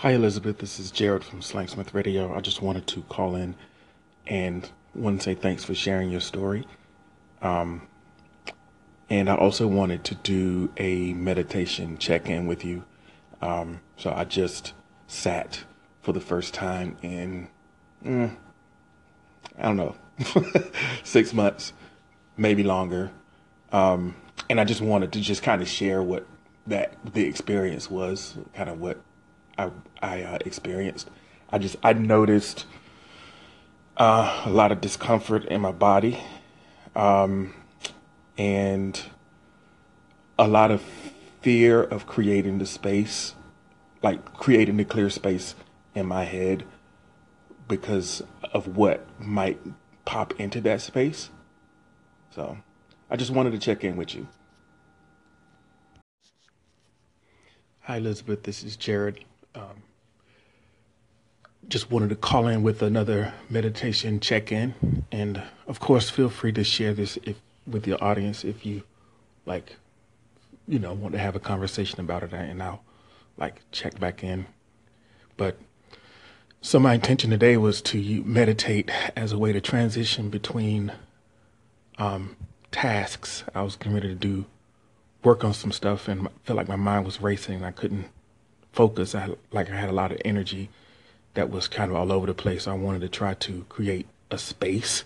[0.00, 0.58] Hi, Elizabeth.
[0.58, 2.36] This is Jared from Slangsmith Radio.
[2.36, 3.54] I just wanted to call in
[4.26, 6.66] and want to say thanks for sharing your story.
[7.40, 7.88] Um,
[9.08, 12.84] and I also wanted to do a meditation check in with you.
[13.40, 14.74] Um, so I just
[15.06, 15.64] sat
[16.02, 17.48] for the first time in,
[18.04, 18.36] mm,
[19.58, 19.96] I don't know,
[21.04, 21.72] six months,
[22.36, 23.12] maybe longer.
[23.72, 24.14] Um,
[24.50, 26.26] and I just wanted to just kind of share what
[26.66, 29.00] that the experience was, kind of what
[29.58, 29.70] I,
[30.02, 31.10] I uh, experienced.
[31.50, 32.66] I just I noticed
[33.96, 36.18] uh, a lot of discomfort in my body,
[36.94, 37.54] um,
[38.36, 39.00] and
[40.38, 40.82] a lot of
[41.40, 43.34] fear of creating the space,
[44.02, 45.54] like creating the clear space
[45.94, 46.64] in my head,
[47.68, 49.60] because of what might
[50.04, 51.30] pop into that space.
[52.30, 52.58] So,
[53.08, 54.28] I just wanted to check in with you.
[57.82, 58.42] Hi, Elizabeth.
[58.42, 59.24] This is Jared.
[59.56, 59.82] Um,
[61.68, 66.62] just wanted to call in with another meditation check-in, and of course, feel free to
[66.62, 68.82] share this if with your audience if you
[69.46, 69.76] like,
[70.68, 72.82] you know, want to have a conversation about it, and I'll
[73.36, 74.46] like check back in.
[75.36, 75.58] But
[76.60, 80.92] so my intention today was to meditate as a way to transition between
[81.98, 82.36] um,
[82.70, 83.44] tasks.
[83.54, 84.44] I was committed to do
[85.24, 87.64] work on some stuff, and I felt like my mind was racing.
[87.64, 88.06] I couldn't
[88.76, 89.14] focus.
[89.14, 90.68] I like I had a lot of energy
[91.34, 92.68] that was kind of all over the place.
[92.68, 95.02] I wanted to try to create a space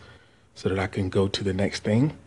[0.54, 2.18] so that I can go to the next thing.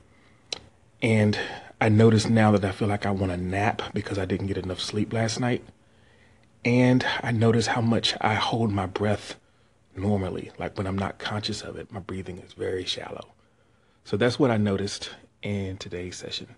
[1.02, 1.38] And
[1.80, 4.58] I notice now that I feel like I want to nap because I didn't get
[4.58, 5.64] enough sleep last night.
[6.66, 9.36] And I notice how much I hold my breath
[9.96, 10.52] normally.
[10.58, 13.34] Like when I'm not conscious of it, my breathing is very shallow.
[14.06, 15.10] So that's what I noticed
[15.42, 16.56] in today's session.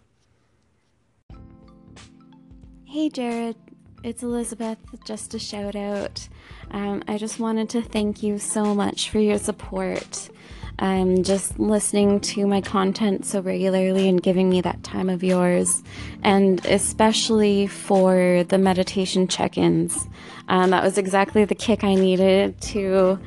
[2.85, 3.57] Hey, Jared
[4.05, 4.77] it's Elizabeth.
[5.03, 6.27] Just a shout out.
[6.69, 10.29] Um, I just wanted to thank you so much for your support.
[10.77, 15.81] Um, just listening to my content so regularly and giving me that time of yours,
[16.21, 20.07] and especially for the meditation check ins.
[20.49, 23.17] Um, that was exactly the kick I needed to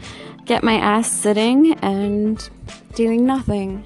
[0.44, 2.48] get my ass sitting and
[2.94, 3.84] doing nothing.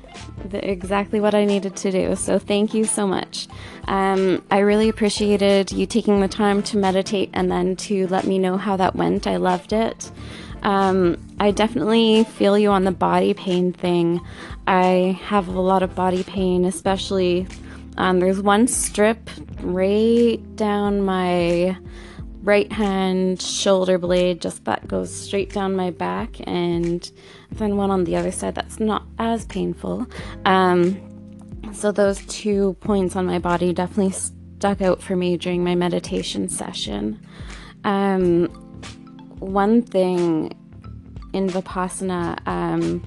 [0.49, 2.17] The, exactly what I needed to do.
[2.17, 3.49] So, thank you so much.
[3.87, 8.39] Um, I really appreciated you taking the time to meditate and then to let me
[8.39, 9.27] know how that went.
[9.27, 10.11] I loved it.
[10.63, 14.21] Um, I definitely feel you on the body pain thing.
[14.67, 17.47] I have a lot of body pain, especially
[17.97, 19.29] um, there's one strip
[19.61, 21.77] right down my
[22.43, 27.11] right hand shoulder blade, just that goes straight down my back, and
[27.59, 30.07] then one on the other side that's not as painful.
[30.45, 31.01] Um,
[31.73, 36.49] so those two points on my body definitely stuck out for me during my meditation
[36.49, 37.21] session.
[37.85, 38.47] Um,
[39.39, 40.53] one thing
[41.33, 43.03] in Vipassana, um,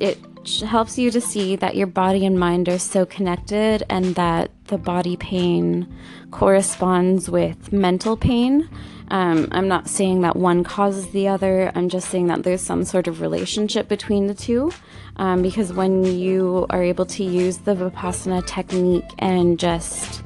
[0.00, 0.18] it
[0.66, 4.78] helps you to see that your body and mind are so connected and that the
[4.78, 5.86] body pain
[6.30, 8.68] corresponds with mental pain.
[9.10, 12.84] Um, I'm not saying that one causes the other, I'm just saying that there's some
[12.84, 14.72] sort of relationship between the two.
[15.16, 20.22] Um, because when you are able to use the Vipassana technique and just,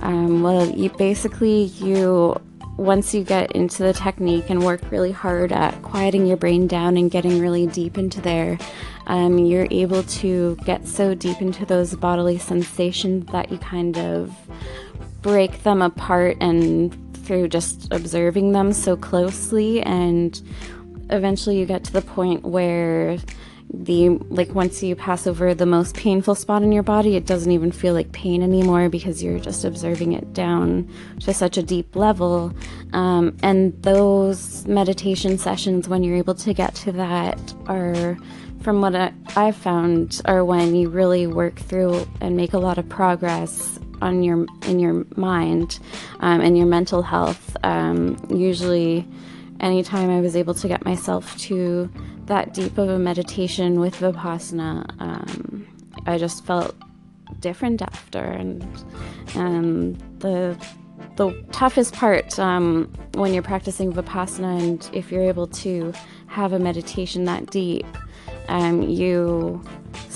[0.00, 2.40] um, well, you basically, you
[2.76, 6.96] once you get into the technique and work really hard at quieting your brain down
[6.96, 8.58] and getting really deep into there,
[9.06, 14.34] um, you're able to get so deep into those bodily sensations that you kind of
[15.22, 20.42] break them apart and through just observing them so closely and
[21.10, 23.18] eventually you get to the point where
[23.72, 27.50] the like once you pass over the most painful spot in your body it doesn't
[27.50, 30.88] even feel like pain anymore because you're just observing it down
[31.20, 32.52] to such a deep level.
[32.92, 38.16] Um, and those meditation sessions when you're able to get to that are
[38.60, 42.78] from what I, I've found are when you really work through and make a lot
[42.78, 45.78] of progress on your in your mind
[46.20, 47.56] um, and your mental health.
[47.62, 49.06] Um, usually,
[49.60, 51.90] anytime I was able to get myself to
[52.26, 55.66] that deep of a meditation with vipassana, um,
[56.06, 56.74] I just felt
[57.40, 58.20] different after.
[58.20, 58.62] And
[59.34, 60.56] um, the
[61.16, 65.92] the toughest part um, when you're practicing vipassana, and if you're able to
[66.26, 67.86] have a meditation that deep,
[68.48, 69.62] um, you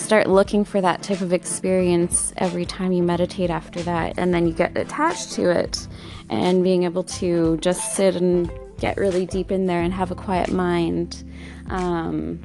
[0.08, 4.46] start looking for that type of experience every time you meditate after that, and then
[4.46, 5.87] you get attached to it,
[6.31, 10.14] and being able to just sit and get really deep in there and have a
[10.14, 11.22] quiet mind.
[11.69, 12.40] Um,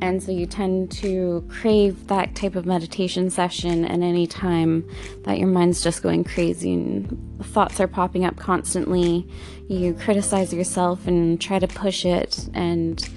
[0.00, 4.84] and so you tend to crave that type of meditation session at any time
[5.22, 9.24] that your mind's just going crazy and thoughts are popping up constantly.
[9.68, 13.08] You criticize yourself and try to push it and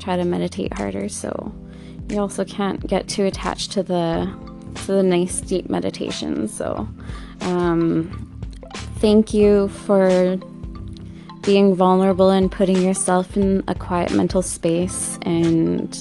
[0.00, 1.08] try to meditate harder.
[1.08, 1.54] So
[2.08, 4.32] you also can't get too attached to the
[4.74, 6.48] to the nice deep meditation.
[6.48, 6.88] So
[7.40, 8.40] um,
[8.98, 10.38] thank you for
[11.42, 15.96] being vulnerable and putting yourself in a quiet mental space and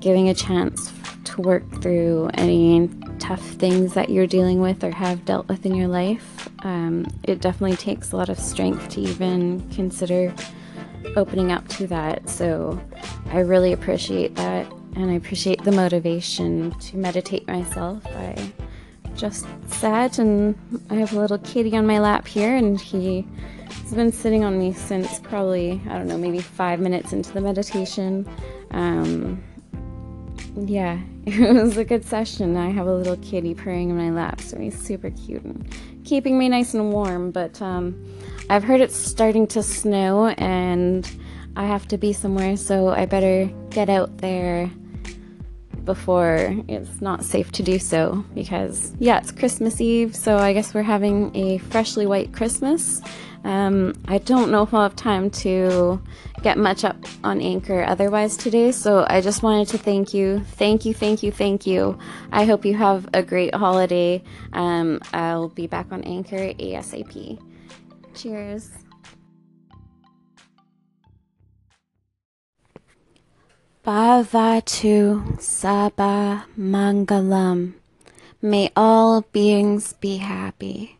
[0.00, 0.92] giving a chance
[1.24, 5.74] to work through any tough things that you're dealing with or have dealt with in
[5.74, 6.48] your life.
[6.64, 10.34] Um, it definitely takes a lot of strength to even consider
[11.16, 12.28] opening up to that.
[12.28, 12.80] So
[13.30, 14.51] I really appreciate that.
[14.94, 18.06] And I appreciate the motivation to meditate myself.
[18.06, 18.52] I
[19.16, 20.54] just sat and
[20.90, 23.26] I have a little kitty on my lap here, and he
[23.68, 27.40] has been sitting on me since probably, I don't know, maybe five minutes into the
[27.40, 28.28] meditation.
[28.70, 29.42] Um,
[30.56, 32.56] yeah, it was a good session.
[32.56, 35.66] I have a little kitty purring in my lap, so he's super cute and
[36.04, 37.30] keeping me nice and warm.
[37.30, 38.04] But um,
[38.50, 41.10] I've heard it's starting to snow and
[41.56, 44.70] I have to be somewhere, so I better get out there
[45.84, 50.74] before it's not safe to do so because, yeah, it's Christmas Eve, so I guess
[50.74, 53.00] we're having a freshly white Christmas.
[53.44, 56.00] Um, I don't know if I'll have time to
[56.42, 60.40] get much up on Anchor otherwise today, so I just wanted to thank you.
[60.40, 61.98] Thank you, thank you, thank you.
[62.30, 64.22] I hope you have a great holiday.
[64.52, 67.40] Um, I'll be back on Anchor ASAP.
[68.14, 68.81] Cheers.
[73.84, 77.72] Bhavatu Sabba Mangalam.
[78.40, 80.98] May all beings be happy.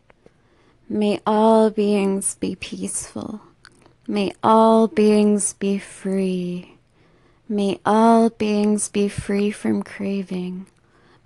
[0.89, 3.39] May all beings be peaceful.
[4.05, 6.75] May all beings be free.
[7.47, 10.65] May all beings be free from craving.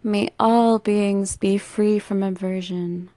[0.04, 3.10] May all beings be free from aversion.